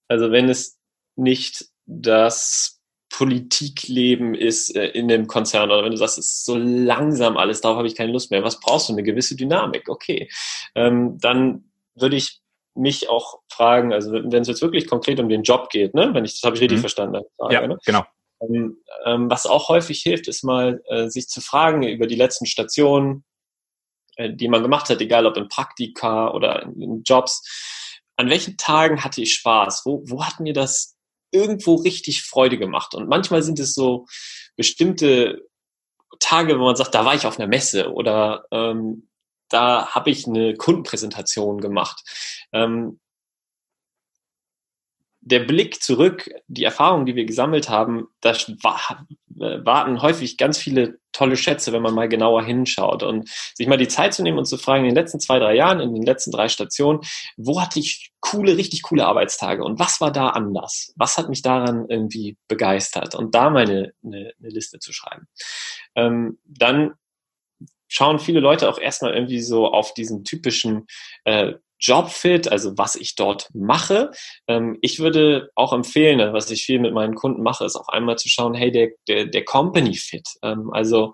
[0.08, 0.78] Also wenn es
[1.16, 2.81] nicht das
[3.22, 7.62] Politikleben ist äh, in dem Konzern oder wenn du sagst, es ist so langsam alles,
[7.62, 8.44] darauf habe ich keine Lust mehr.
[8.44, 8.94] Was brauchst du?
[8.94, 9.90] Eine gewisse Dynamik.
[9.90, 10.28] Okay.
[10.74, 12.42] Ähm, dann würde ich
[12.74, 16.26] mich auch fragen, also wenn es jetzt wirklich konkret um den Job geht, ne, wenn
[16.26, 16.82] ich das habe ich richtig mhm.
[16.82, 17.22] verstanden.
[17.38, 17.78] Frage, ja, ne?
[17.86, 18.04] genau.
[18.42, 22.48] Ähm, ähm, was auch häufig hilft, ist mal äh, sich zu fragen über die letzten
[22.48, 23.24] Stationen,
[24.16, 28.02] äh, die man gemacht hat, egal ob in Praktika oder in, in Jobs.
[28.16, 29.84] An welchen Tagen hatte ich Spaß?
[29.86, 30.98] Wo, wo hat mir das
[31.32, 32.94] irgendwo richtig Freude gemacht?
[32.96, 34.08] Und manchmal sind es so
[34.56, 35.48] bestimmte
[36.20, 39.10] Tage, wo man sagt, da war ich auf einer Messe oder ähm,
[39.50, 42.04] da habe ich eine Kundenpräsentation gemacht.
[42.54, 43.00] Ähm,
[45.22, 48.36] der Blick zurück, die Erfahrungen, die wir gesammelt haben, da
[49.30, 53.88] warten häufig ganz viele tolle Schätze, wenn man mal genauer hinschaut und sich mal die
[53.88, 56.32] Zeit zu nehmen und zu fragen, in den letzten zwei, drei Jahren, in den letzten
[56.32, 57.02] drei Stationen,
[57.38, 60.94] wo hatte ich coole, richtig coole Arbeitstage und was war da anders?
[60.96, 63.14] Was hat mich daran irgendwie begeistert?
[63.14, 65.28] Und da mal eine, eine, eine Liste zu schreiben.
[65.96, 66.94] Ähm, dann
[67.88, 70.88] schauen viele Leute auch erstmal irgendwie so auf diesen typischen
[71.26, 74.12] äh, Jobfit, also was ich dort mache.
[74.48, 77.90] Ähm, ich würde auch empfehlen, ne, was ich viel mit meinen Kunden mache, ist auch
[77.90, 80.28] einmal zu schauen, hey, der, der, der Company Fit.
[80.44, 81.14] Ähm, also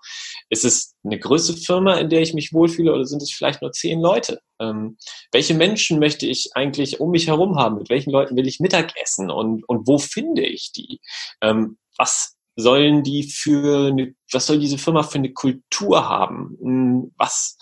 [0.50, 3.72] ist es eine größere Firma, in der ich mich wohlfühle oder sind es vielleicht nur
[3.72, 4.42] zehn Leute?
[4.60, 4.98] Ähm,
[5.32, 7.78] welche Menschen möchte ich eigentlich um mich herum haben?
[7.78, 11.00] Mit welchen Leuten will ich Mittagessen und, und wo finde ich die?
[11.98, 16.58] Was sollen die für eine, was soll diese Firma für eine Kultur haben?
[16.60, 17.58] Hm, was,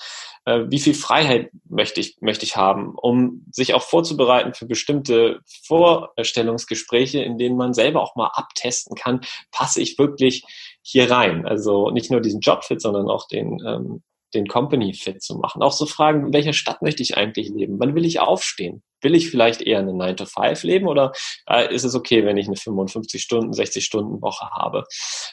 [0.45, 5.39] äh, wie viel Freiheit möchte ich, möchte ich haben, um sich auch vorzubereiten für bestimmte
[5.65, 10.43] Vorstellungsgespräche, in denen man selber auch mal abtesten kann, passe ich wirklich
[10.81, 11.45] hier rein?
[11.45, 14.03] Also nicht nur diesen Jobfit, sondern auch den, ähm,
[14.33, 15.63] den Company fit zu machen.
[15.63, 17.79] Auch so Fragen, in welcher Stadt möchte ich eigentlich leben?
[17.79, 18.83] Wann will ich aufstehen?
[19.01, 21.11] Will ich vielleicht eher eine 9 to 5 leben oder
[21.49, 24.83] äh, ist es okay, wenn ich eine 55 Stunden, 60 Stunden Woche habe?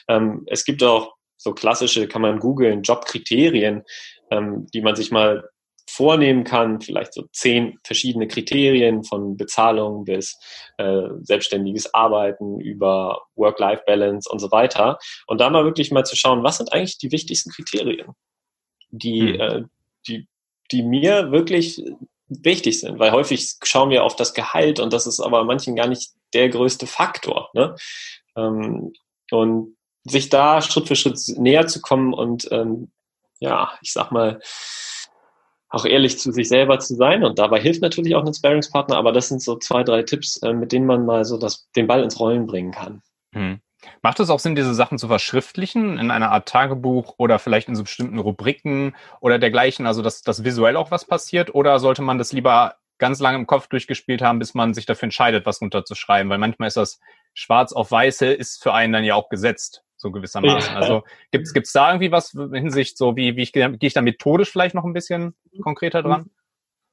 [0.07, 3.83] Ähm, es gibt auch so klassische, kann man googeln, Jobkriterien,
[4.31, 5.49] ähm, die man sich mal
[5.89, 10.39] vornehmen kann, vielleicht so zehn verschiedene Kriterien von Bezahlung bis
[10.77, 14.97] äh, selbstständiges Arbeiten über Work-Life-Balance und so weiter.
[15.27, 18.13] Und da mal wirklich mal zu schauen, was sind eigentlich die wichtigsten Kriterien?
[18.93, 19.39] die, hm.
[19.39, 19.63] äh,
[20.07, 20.27] die,
[20.71, 21.83] die mir wirklich
[22.27, 25.87] wichtig sind, weil häufig schauen wir auf das Gehalt und das ist aber manchen gar
[25.87, 27.49] nicht der größte Faktor.
[27.53, 27.75] Ne?
[28.35, 28.93] Ähm,
[29.31, 32.91] und sich da Schritt für Schritt näher zu kommen und ähm,
[33.39, 34.39] ja, ich sag mal,
[35.69, 39.11] auch ehrlich zu sich selber zu sein und dabei hilft natürlich auch ein Sparingspartner, aber
[39.11, 42.03] das sind so zwei, drei Tipps, äh, mit denen man mal so das, den Ball
[42.03, 43.01] ins Rollen bringen kann.
[43.33, 43.59] Hm.
[44.01, 47.75] Macht es auch Sinn, diese Sachen zu verschriftlichen in einer Art Tagebuch oder vielleicht in
[47.75, 51.53] so bestimmten Rubriken oder dergleichen, also dass, dass visuell auch was passiert?
[51.53, 55.07] Oder sollte man das lieber ganz lange im Kopf durchgespielt haben, bis man sich dafür
[55.07, 56.29] entscheidet, was runterzuschreiben?
[56.29, 56.99] Weil manchmal ist das
[57.33, 60.73] schwarz auf weiße, ist für einen dann ja auch gesetzt, so gewissermaßen.
[60.73, 60.79] Ja.
[60.79, 64.01] Also gibt es da irgendwie was in Hinsicht, so wie, wie ich, gehe ich da
[64.01, 66.29] methodisch vielleicht noch ein bisschen konkreter dran?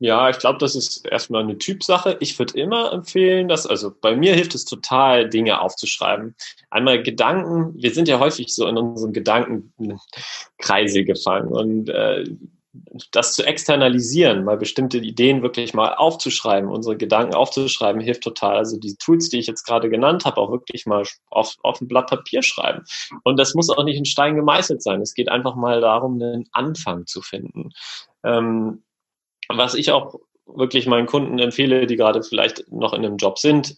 [0.02, 2.16] Ja, ich glaube, das ist erstmal eine Typsache.
[2.20, 6.34] Ich würde immer empfehlen, dass, also bei mir hilft es total, Dinge aufzuschreiben.
[6.70, 12.24] Einmal Gedanken, wir sind ja häufig so in unseren Gedankenkreise gefangen und äh,
[13.10, 18.56] das zu externalisieren, mal bestimmte Ideen wirklich mal aufzuschreiben, unsere Gedanken aufzuschreiben, hilft total.
[18.56, 21.88] Also die Tools, die ich jetzt gerade genannt habe, auch wirklich mal auf, auf ein
[21.88, 22.84] Blatt Papier schreiben.
[23.24, 25.00] Und das muss auch nicht in Stein gemeißelt sein.
[25.00, 27.70] Es geht einfach mal darum, einen Anfang zu finden.
[28.22, 28.84] Ähm,
[29.48, 33.76] was ich auch wirklich meinen Kunden empfehle, die gerade vielleicht noch in einem Job sind,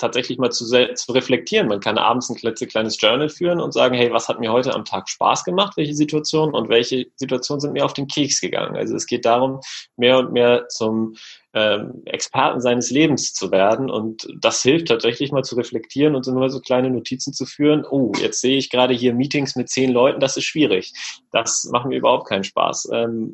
[0.00, 1.68] tatsächlich mal zu, zu reflektieren.
[1.68, 4.84] Man kann abends ein kleines Journal führen und sagen, hey, was hat mir heute am
[4.84, 8.76] Tag Spaß gemacht, welche Situationen und welche Situationen sind mir auf den Keks gegangen.
[8.76, 9.60] Also es geht darum,
[9.96, 11.16] mehr und mehr zum
[11.52, 16.48] ähm, Experten seines Lebens zu werden und das hilft tatsächlich mal zu reflektieren und nur
[16.50, 17.84] so kleine Notizen zu führen.
[17.88, 20.92] Oh, jetzt sehe ich gerade hier Meetings mit zehn Leuten, das ist schwierig.
[21.32, 22.90] Das macht mir überhaupt keinen Spaß.
[22.92, 23.32] Ähm,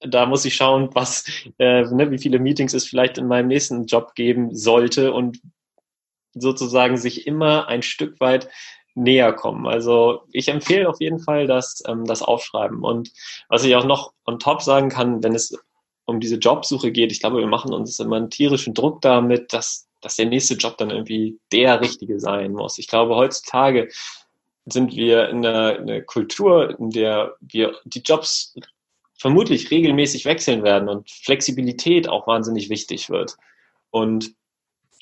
[0.00, 1.24] da muss ich schauen, was,
[1.58, 5.40] äh, ne, wie viele Meetings es vielleicht in meinem nächsten Job geben sollte und
[6.36, 8.48] sozusagen sich immer ein Stück weit
[8.94, 9.66] näher kommen.
[9.66, 12.82] Also ich empfehle auf jeden Fall das, ähm, das Aufschreiben.
[12.82, 13.12] Und
[13.48, 15.56] was ich auch noch on top sagen kann, wenn es
[16.06, 19.86] um diese Jobsuche geht, ich glaube, wir machen uns immer einen tierischen Druck damit, dass,
[20.00, 22.78] dass der nächste Job dann irgendwie der richtige sein muss.
[22.78, 23.88] Ich glaube, heutzutage
[24.64, 28.54] sind wir in einer, in einer Kultur, in der wir die Jobs
[29.18, 33.36] vermutlich regelmäßig wechseln werden und Flexibilität auch wahnsinnig wichtig wird.
[33.90, 34.34] Und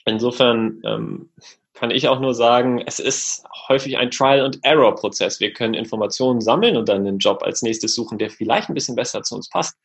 [0.04, 1.30] insofern ähm,
[1.74, 5.40] kann ich auch nur sagen, es ist häufig ein Trial-and-Error-Prozess.
[5.40, 8.94] Wir können Informationen sammeln und dann einen Job als nächstes suchen, der vielleicht ein bisschen
[8.94, 9.76] besser zu uns passt.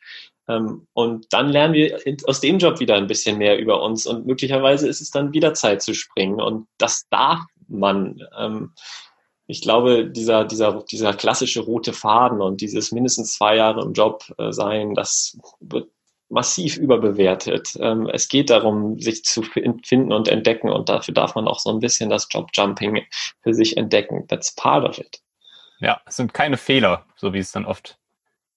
[0.48, 4.28] Ähm, und dann lernen wir aus dem Job wieder ein bisschen mehr über uns und
[4.28, 6.40] möglicherweise ist es dann wieder Zeit zu springen.
[6.40, 8.22] Und das darf man.
[8.38, 8.74] Ähm,
[9.48, 14.24] ich glaube, dieser, dieser, dieser klassische rote Faden und dieses mindestens zwei Jahre im Job
[14.38, 15.90] äh, sein, das wird
[16.30, 17.78] massiv überbewertet.
[17.80, 21.70] Ähm, es geht darum, sich zu finden und entdecken und dafür darf man auch so
[21.72, 23.06] ein bisschen das Jobjumping
[23.42, 24.28] für sich entdecken.
[24.28, 25.22] That's part of it.
[25.80, 27.98] Ja, es sind keine Fehler, so wie es dann oft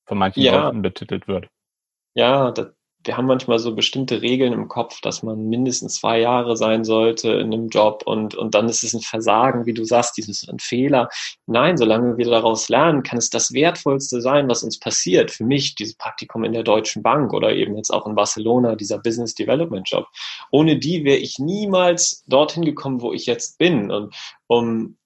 [0.04, 0.64] von manchen ja.
[0.64, 1.48] Leuten betitelt wird.
[2.14, 2.68] Ja, das,
[3.04, 7.32] wir haben manchmal so bestimmte Regeln im Kopf, dass man mindestens zwei Jahre sein sollte
[7.32, 10.58] in einem Job und, und dann ist es ein Versagen, wie du sagst, dieses ein
[10.58, 11.08] Fehler.
[11.46, 15.30] Nein, solange wir daraus lernen, kann es das Wertvollste sein, was uns passiert.
[15.30, 18.98] Für mich dieses Praktikum in der Deutschen Bank oder eben jetzt auch in Barcelona, dieser
[18.98, 20.06] Business Development Job.
[20.50, 23.90] Ohne die wäre ich niemals dorthin gekommen, wo ich jetzt bin.
[23.90, 24.14] Und
[24.46, 24.96] um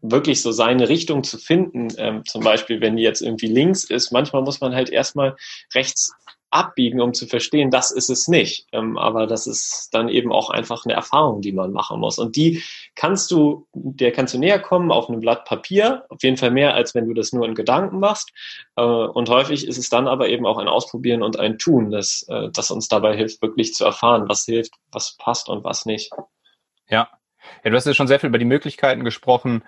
[0.00, 4.10] wirklich so seine Richtung zu finden, ähm, zum Beispiel, wenn die jetzt irgendwie links ist,
[4.10, 5.36] manchmal muss man halt erstmal
[5.74, 6.12] rechts
[6.52, 8.66] abbiegen, um zu verstehen, das ist es nicht.
[8.72, 12.18] Ähm, aber das ist dann eben auch einfach eine Erfahrung, die man machen muss.
[12.18, 12.62] Und die
[12.94, 16.74] kannst du, der kannst du näher kommen auf einem Blatt Papier, auf jeden Fall mehr,
[16.74, 18.32] als wenn du das nur in Gedanken machst.
[18.76, 22.26] Äh, und häufig ist es dann aber eben auch ein Ausprobieren und ein Tun, das,
[22.28, 26.10] äh, das uns dabei hilft, wirklich zu erfahren, was hilft, was passt und was nicht.
[26.88, 27.08] Ja.
[27.64, 29.64] Ja, du hast ja schon sehr viel über die Möglichkeiten gesprochen,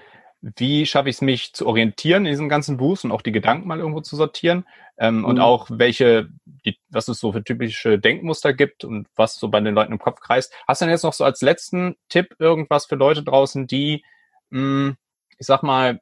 [0.56, 3.66] wie schaffe ich es, mich zu orientieren in diesem ganzen Buch und auch die Gedanken
[3.66, 4.66] mal irgendwo zu sortieren
[4.98, 5.24] ähm, mhm.
[5.24, 9.60] und auch welche, die, was es so für typische Denkmuster gibt und was so bei
[9.60, 10.52] den Leuten im Kopf kreist.
[10.68, 14.04] Hast du denn jetzt noch so als letzten Tipp irgendwas für Leute draußen, die,
[14.50, 14.96] mh, hm,
[15.38, 16.00] ich sag mal,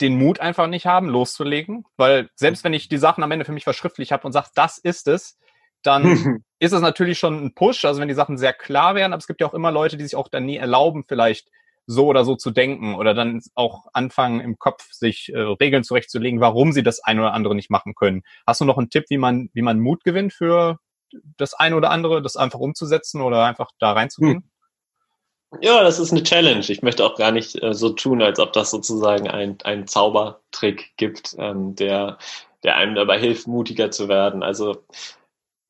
[0.00, 1.84] den Mut einfach nicht haben, loszulegen?
[1.98, 4.78] Weil selbst wenn ich die Sachen am Ende für mich verschriftlich habe und sage, das
[4.78, 5.38] ist es,
[5.82, 6.04] dann
[6.58, 9.26] ist es natürlich schon ein Push, also wenn die Sachen sehr klar wären, aber es
[9.26, 11.50] gibt ja auch immer Leute, die sich auch dann nie erlauben, vielleicht
[11.86, 16.40] so oder so zu denken oder dann auch anfangen im Kopf sich äh, Regeln zurechtzulegen,
[16.40, 18.22] warum sie das eine oder andere nicht machen können.
[18.46, 20.78] Hast du noch einen Tipp, wie man, wie man Mut gewinnt für
[21.36, 24.36] das eine oder andere, das einfach umzusetzen oder einfach da reinzugehen?
[24.36, 24.50] Hm.
[25.60, 26.64] Ja, das ist eine Challenge.
[26.68, 30.96] Ich möchte auch gar nicht äh, so tun, als ob das sozusagen ein, ein Zaubertrick
[30.96, 32.18] gibt, ähm, der,
[32.64, 34.42] der einem dabei hilft, mutiger zu werden.
[34.42, 34.84] Also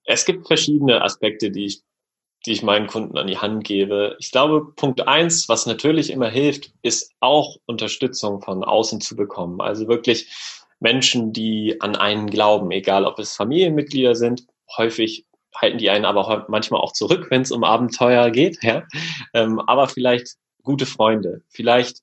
[0.05, 1.83] es gibt verschiedene Aspekte, die ich
[2.46, 4.16] die ich meinen Kunden an die Hand gebe.
[4.18, 9.61] Ich glaube, Punkt eins, was natürlich immer hilft, ist auch Unterstützung von außen zu bekommen.
[9.61, 10.30] Also wirklich
[10.80, 16.46] Menschen, die an einen glauben, egal ob es Familienmitglieder sind, häufig halten die einen aber
[16.48, 18.83] manchmal auch zurück, wenn es um Abenteuer geht, ja.
[19.33, 21.42] Ähm, aber vielleicht gute Freunde.
[21.48, 21.98] Vielleicht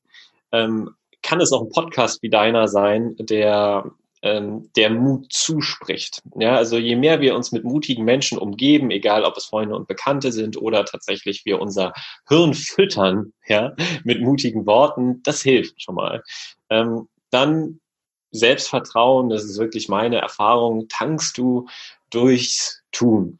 [0.52, 6.22] ähm, kann es auch ein Podcast wie deiner sein, der ähm, der Mut zuspricht.
[6.36, 9.88] Ja, also je mehr wir uns mit mutigen Menschen umgeben, egal ob es Freunde und
[9.88, 11.94] Bekannte sind oder tatsächlich wir unser
[12.28, 16.24] Hirn füttern, ja, mit mutigen Worten, das hilft schon mal.
[16.70, 17.80] Ähm, dann
[18.32, 21.68] Selbstvertrauen, das ist wirklich meine Erfahrung, tankst du
[22.10, 23.38] durchs Tun.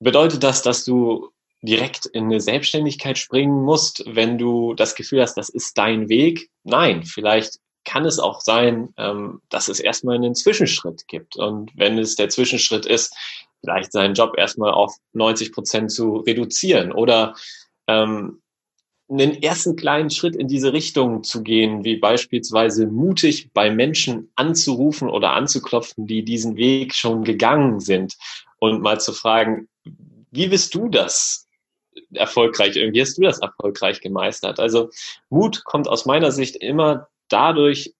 [0.00, 1.30] Bedeutet das, dass du
[1.62, 6.50] direkt in eine Selbstständigkeit springen musst, wenn du das Gefühl hast, das ist dein Weg?
[6.64, 11.36] Nein, vielleicht kann es auch sein, ähm, dass es erstmal einen Zwischenschritt gibt.
[11.36, 13.14] Und wenn es der Zwischenschritt ist,
[13.60, 17.34] vielleicht seinen Job erstmal auf 90 Prozent zu reduzieren oder
[17.86, 18.42] ähm,
[19.08, 25.10] einen ersten kleinen Schritt in diese Richtung zu gehen, wie beispielsweise mutig bei Menschen anzurufen
[25.10, 28.16] oder anzuklopfen, die diesen Weg schon gegangen sind
[28.58, 29.68] und mal zu fragen,
[30.30, 31.46] wie bist du das
[32.14, 34.58] erfolgreich, wie hast du das erfolgreich gemeistert?
[34.58, 34.88] Also
[35.28, 37.94] Mut kommt aus meiner Sicht immer dadurch,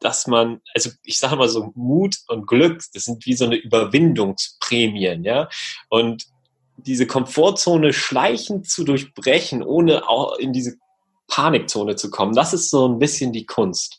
[0.00, 3.56] dass man, also ich sage mal so, Mut und Glück, das sind wie so eine
[3.56, 5.48] Überwindungsprämien, ja.
[5.88, 6.26] Und
[6.76, 10.76] diese Komfortzone schleichend zu durchbrechen, ohne auch in diese
[11.28, 13.98] Panikzone zu kommen, das ist so ein bisschen die Kunst.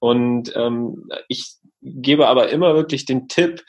[0.00, 3.64] Und ähm, ich gebe aber immer wirklich den Tipp,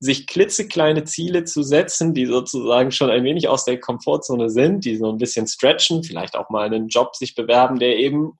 [0.00, 4.96] sich klitzekleine Ziele zu setzen, die sozusagen schon ein wenig aus der Komfortzone sind, die
[4.96, 8.32] so ein bisschen stretchen, vielleicht auch mal einen Job sich bewerben, der eben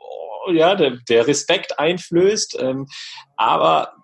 [0.56, 2.86] ja, der, der Respekt einflößt, ähm,
[3.36, 3.94] aber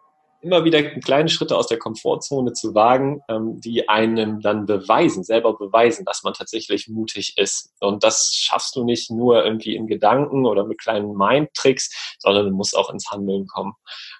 [0.46, 5.56] immer wieder kleine Schritte aus der Komfortzone zu wagen, ähm, die einem dann beweisen, selber
[5.56, 7.72] beweisen, dass man tatsächlich mutig ist.
[7.80, 12.52] Und das schaffst du nicht nur irgendwie in Gedanken oder mit kleinen Mind-Tricks, sondern du
[12.52, 13.74] musst auch ins Handeln kommen.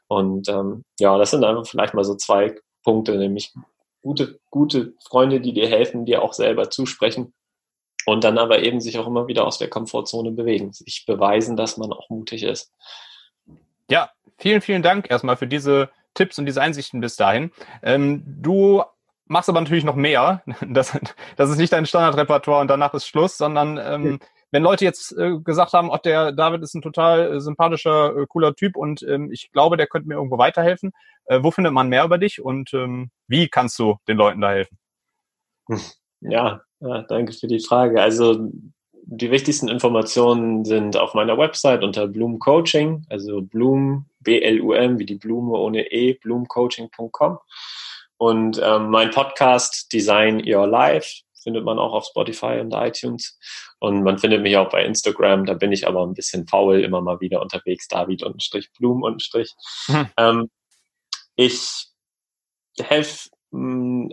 [0.09, 3.53] Und ähm, ja, das sind einfach vielleicht mal so zwei Punkte, nämlich
[4.03, 7.35] gute, gute Freunde, die dir helfen, dir auch selber zusprechen
[8.07, 11.77] und dann aber eben sich auch immer wieder aus der Komfortzone bewegen, sich beweisen, dass
[11.77, 12.73] man auch mutig ist.
[13.91, 17.51] Ja, vielen, vielen Dank erstmal für diese Tipps und diese Einsichten bis dahin.
[17.83, 18.83] Ähm, du
[19.27, 20.43] machst aber natürlich noch mehr.
[20.67, 20.99] Das,
[21.37, 24.21] das ist nicht dein Standardrepertoire und danach ist Schluss, sondern ähm,
[24.53, 28.27] wenn Leute jetzt äh, gesagt haben, oh, der David ist ein total äh, sympathischer, äh,
[28.29, 30.93] cooler Typ und ähm, ich glaube, der könnte mir irgendwo weiterhelfen,
[31.27, 34.51] äh, wo findet man mehr über dich und ähm, wie kannst du den Leuten da
[34.51, 34.79] helfen?
[36.21, 38.03] Ja, ja, danke für die Frage.
[38.03, 38.51] Also
[39.09, 45.15] die wichtigsten Informationen sind auf meiner Website unter Bloom Coaching, also Bloom, B-L-U-M, wie die
[45.15, 47.39] Blume ohne E, bloomcoaching.com.
[48.19, 53.39] Und ähm, mein Podcast Design Your Life findet man auch auf Spotify und iTunes.
[53.79, 57.01] Und man findet mich auch bei Instagram, da bin ich aber ein bisschen faul, immer
[57.01, 59.55] mal wieder unterwegs, David und Strich Blum und Strich.
[59.87, 60.09] Hm.
[60.17, 60.51] Ähm,
[61.37, 61.87] ich
[62.81, 63.29] helfe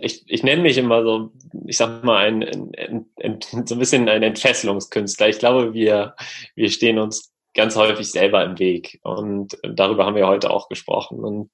[0.00, 1.32] ich, ich nenne mich immer so,
[1.66, 5.28] ich sag mal, ein, ein, ein, so ein bisschen ein Entfesselungskünstler.
[5.28, 6.14] Ich glaube, wir,
[6.54, 9.00] wir stehen uns ganz häufig selber im Weg.
[9.02, 11.20] Und darüber haben wir heute auch gesprochen.
[11.20, 11.50] Und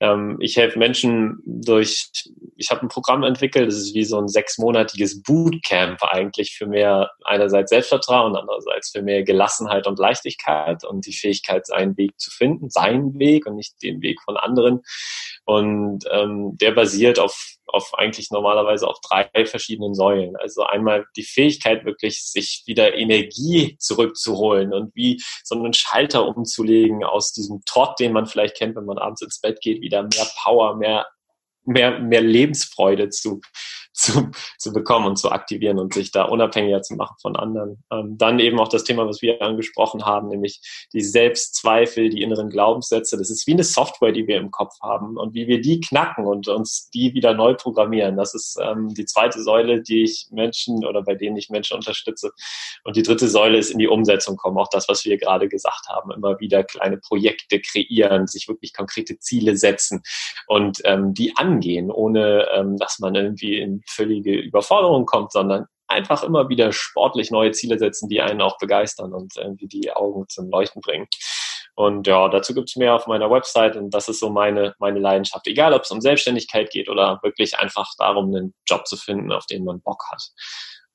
[0.00, 2.10] ähm, ich helfe Menschen durch,
[2.56, 7.10] ich habe ein Programm entwickelt, das ist wie so ein sechsmonatiges Bootcamp eigentlich für mehr
[7.24, 12.68] einerseits Selbstvertrauen, andererseits für mehr Gelassenheit und Leichtigkeit und die Fähigkeit, seinen Weg zu finden,
[12.68, 14.82] seinen Weg und nicht den Weg von anderen.
[15.44, 20.36] Und ähm, der basiert auf auf eigentlich normalerweise auf drei verschiedenen Säulen.
[20.36, 27.04] Also einmal die Fähigkeit, wirklich sich wieder Energie zurückzuholen und wie so einen Schalter umzulegen
[27.04, 30.26] aus diesem Trott, den man vielleicht kennt, wenn man abends ins Bett geht, wieder mehr
[30.42, 31.06] Power, mehr
[31.66, 33.40] mehr, mehr Lebensfreude zu,
[33.96, 37.82] zu, zu bekommen und zu aktivieren und sich da unabhängiger zu machen von anderen.
[37.90, 40.60] Ähm, dann eben auch das Thema, was wir angesprochen haben, nämlich
[40.92, 43.16] die Selbstzweifel, die inneren Glaubenssätze.
[43.16, 46.26] Das ist wie eine Software, die wir im Kopf haben und wie wir die knacken
[46.26, 48.16] und uns die wieder neu programmieren.
[48.16, 52.32] Das ist ähm, die zweite Säule, die ich Menschen oder bei denen ich Menschen unterstütze.
[52.84, 54.58] Und die dritte Säule ist in die Umsetzung kommen.
[54.58, 59.18] Auch das, was wir gerade gesagt haben, immer wieder kleine Projekte kreieren, sich wirklich konkrete
[59.18, 60.02] Ziele setzen
[60.46, 66.22] und ähm, die angehen, ohne ähm, dass man irgendwie in völlige Überforderung kommt, sondern einfach
[66.22, 70.50] immer wieder sportlich neue Ziele setzen, die einen auch begeistern und irgendwie die Augen zum
[70.50, 71.06] Leuchten bringen.
[71.74, 74.98] Und ja, dazu gibt es mehr auf meiner Website und das ist so meine, meine
[74.98, 75.46] Leidenschaft.
[75.46, 79.44] Egal, ob es um Selbstständigkeit geht oder wirklich einfach darum, einen Job zu finden, auf
[79.46, 80.22] den man Bock hat.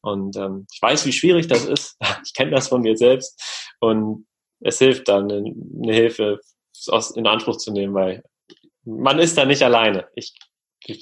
[0.01, 1.97] Und ähm, ich weiß, wie schwierig das ist.
[2.25, 3.73] Ich kenne das von mir selbst.
[3.79, 4.25] Und
[4.59, 6.39] es hilft dann, eine, eine Hilfe
[7.15, 8.23] in Anspruch zu nehmen, weil
[8.83, 10.07] man ist da nicht alleine.
[10.15, 10.33] Ich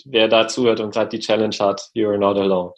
[0.06, 2.74] wer da zuhört und gerade die Challenge hat, you're not alone.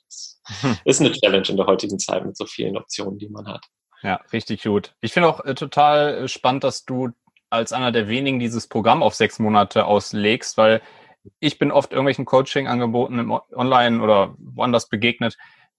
[0.62, 0.78] Hm.
[0.86, 3.66] Ist eine Challenge in der heutigen Zeit mit so vielen Optionen, die man hat.
[4.04, 4.96] Ja, richtig gut.
[5.02, 7.10] Ich finde auch äh, total äh, spannend, dass du
[7.50, 10.82] als einer der wenigen dieses Programm auf sechs Monate auslegst, weil
[11.40, 15.38] ich bin oft irgendwelchen Coaching-Angeboten online oder woanders begegnet,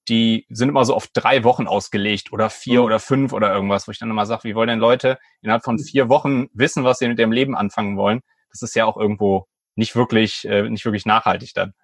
[0.08, 2.86] die sind immer so auf drei Wochen ausgelegt oder vier mhm.
[2.86, 5.78] oder fünf oder irgendwas, wo ich dann immer sage, wie wollen denn Leute innerhalb von
[5.78, 8.20] vier Wochen wissen, was sie mit ihrem Leben anfangen wollen?
[8.50, 11.74] Das ist ja auch irgendwo nicht wirklich, äh, nicht wirklich nachhaltig dann.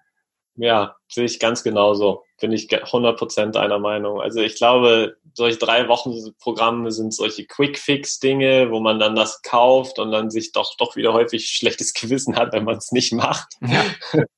[0.59, 2.25] Ja, sehe ich ganz genauso.
[2.41, 4.19] Bin ich 100% einer Meinung.
[4.19, 9.99] Also ich glaube, solche drei Wochen Programme sind solche Quick-Fix-Dinge, wo man dann das kauft
[9.99, 13.53] und dann sich doch, doch wieder häufig schlechtes Gewissen hat, wenn man es nicht macht.
[13.61, 13.85] Ja.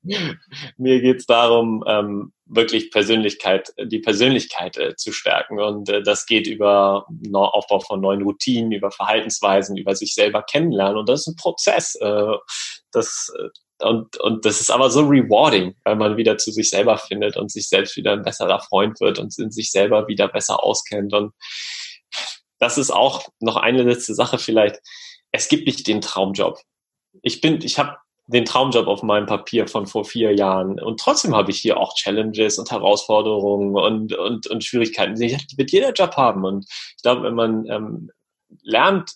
[0.77, 5.59] Mir geht's darum, ähm, wirklich Persönlichkeit, die Persönlichkeit äh, zu stärken.
[5.59, 10.97] Und äh, das geht über Aufbau von neuen Routinen, über Verhaltensweisen, über sich selber kennenlernen.
[10.97, 11.95] Und das ist ein Prozess.
[11.95, 12.35] Äh,
[12.91, 13.49] das, äh,
[13.83, 17.51] und, und das ist aber so rewarding, weil man wieder zu sich selber findet und
[17.51, 21.13] sich selbst wieder ein besserer Freund wird und in sich selber wieder besser auskennt.
[21.13, 21.33] Und
[22.59, 24.79] das ist auch noch eine letzte Sache vielleicht.
[25.31, 26.59] Es gibt nicht den Traumjob.
[27.21, 30.79] Ich bin, ich habe den Traumjob auf meinem Papier von vor vier Jahren.
[30.79, 35.15] Und trotzdem habe ich hier auch Challenges und Herausforderungen und, und, und Schwierigkeiten.
[35.15, 36.45] Die wird jeder Job haben.
[36.45, 36.65] Und
[36.95, 38.11] ich glaube, wenn man ähm,
[38.63, 39.11] lernt,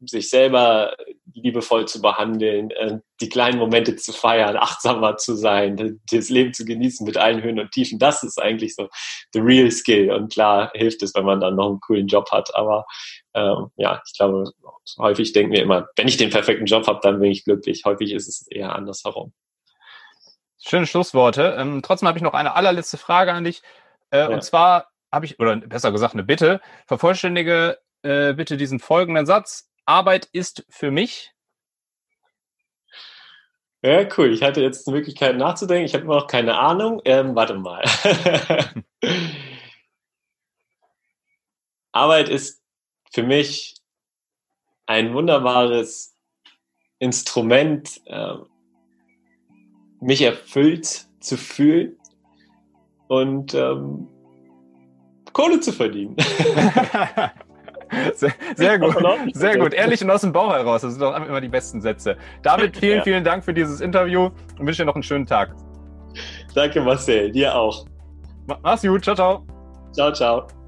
[0.00, 0.96] sich selber
[1.32, 6.64] liebevoll zu behandeln, äh, die kleinen Momente zu feiern, achtsamer zu sein, das Leben zu
[6.64, 7.98] genießen mit allen Höhen und Tiefen.
[7.98, 8.88] Das ist eigentlich so
[9.32, 10.10] the real skill.
[10.12, 12.54] Und klar hilft es, wenn man dann noch einen coolen Job hat.
[12.54, 12.84] Aber
[13.34, 14.50] ähm, ja, ich glaube,
[14.98, 17.84] häufig denken wir immer, wenn ich den perfekten Job habe, dann bin ich glücklich.
[17.84, 19.32] Häufig ist es eher andersherum.
[20.62, 21.56] Schöne Schlussworte.
[21.58, 23.62] Ähm, trotzdem habe ich noch eine allerletzte Frage an dich.
[24.10, 24.28] Äh, ja.
[24.28, 29.70] Und zwar habe ich, oder besser gesagt eine Bitte, vervollständige äh, bitte diesen folgenden Satz.
[29.86, 31.32] Arbeit ist für mich?
[33.82, 34.32] Ja, cool.
[34.32, 35.84] Ich hatte jetzt die Möglichkeit nachzudenken.
[35.84, 37.02] Ich habe immer noch keine Ahnung.
[37.04, 37.84] Ähm, warte mal.
[41.92, 42.62] Arbeit ist
[43.12, 43.74] für mich
[44.86, 46.16] ein wunderbares
[46.98, 48.36] Instrument, äh,
[50.00, 51.98] mich erfüllt zu fühlen
[53.08, 54.08] und ähm,
[55.34, 56.16] Kohle zu verdienen.
[58.14, 58.96] Sehr, sehr gut,
[59.32, 59.74] sehr gut.
[59.74, 60.82] Ehrlich und aus dem Bauch heraus.
[60.82, 62.16] Das sind doch immer die besten Sätze.
[62.42, 63.02] David, vielen, ja.
[63.02, 65.54] vielen Dank für dieses Interview und wünsche dir noch einen schönen Tag.
[66.54, 67.30] Danke, Marcel.
[67.32, 67.86] Dir auch.
[68.62, 69.04] Mach's gut.
[69.04, 69.46] Ciao, ciao.
[69.92, 70.63] Ciao, ciao.